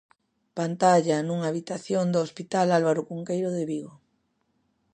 Pantalla 0.59 1.17
nunha 1.21 1.49
habitación 1.51 2.05
do 2.13 2.19
Hospital 2.25 2.67
Álvaro 2.79 3.01
Cunqueiro 3.09 3.49
de 3.57 3.63
Vigo. 3.71 3.93